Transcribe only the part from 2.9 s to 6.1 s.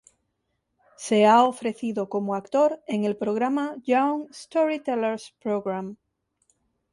el programa Young Storytellers Program.